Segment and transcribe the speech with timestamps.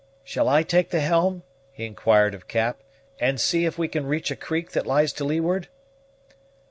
[0.23, 2.81] "Shall I take the helm," he inquired of Cap,
[3.19, 5.67] "and see if we can reach a creek that lies to leeward?"